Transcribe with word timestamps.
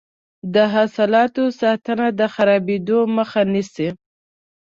د 0.53 0.55
حاصلاتو 0.73 1.43
ساتنه 1.61 2.05
د 2.19 2.21
خرابیدو 2.33 2.99
مخه 3.17 3.41
نیسي. 3.53 3.89